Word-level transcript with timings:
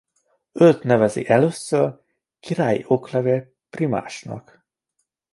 Őt 0.51 0.83
nevezi 0.83 1.27
először 1.27 1.99
királyi 2.39 2.83
oklevél 2.87 3.53
prímásnak. 3.69 4.65